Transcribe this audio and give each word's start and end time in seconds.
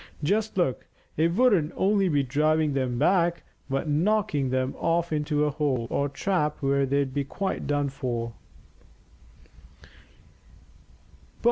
Just 0.23 0.57
look, 0.57 0.87
it 1.15 1.35
wouldn't 1.35 1.73
only 1.77 2.09
be 2.09 2.23
driving 2.23 2.73
them 2.73 2.97
back, 2.97 3.43
but 3.69 3.87
knocking 3.87 4.49
them 4.49 4.73
off 4.79 5.13
into 5.13 5.45
a 5.45 5.51
hole 5.51 5.85
or 5.91 6.09
trap 6.09 6.57
where 6.59 6.87
they'd 6.87 7.13
be 7.13 7.23
quite 7.23 7.67
done 7.67 7.87
for." 7.87 8.33